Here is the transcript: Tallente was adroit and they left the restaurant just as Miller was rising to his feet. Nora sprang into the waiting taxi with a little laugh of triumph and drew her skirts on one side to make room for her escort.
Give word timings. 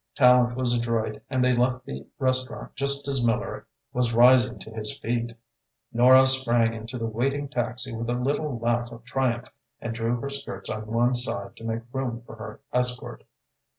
Tallente 0.17 0.55
was 0.55 0.73
adroit 0.75 1.21
and 1.29 1.43
they 1.43 1.55
left 1.55 1.85
the 1.85 2.07
restaurant 2.17 2.73
just 2.73 3.07
as 3.07 3.23
Miller 3.23 3.67
was 3.93 4.15
rising 4.15 4.57
to 4.57 4.71
his 4.71 4.97
feet. 4.97 5.31
Nora 5.93 6.25
sprang 6.25 6.73
into 6.73 6.97
the 6.97 7.05
waiting 7.05 7.47
taxi 7.47 7.95
with 7.95 8.09
a 8.09 8.15
little 8.17 8.57
laugh 8.57 8.91
of 8.91 9.03
triumph 9.05 9.53
and 9.79 9.93
drew 9.93 10.19
her 10.19 10.29
skirts 10.31 10.71
on 10.71 10.87
one 10.87 11.13
side 11.13 11.55
to 11.57 11.63
make 11.63 11.83
room 11.93 12.19
for 12.23 12.33
her 12.37 12.61
escort. 12.73 13.25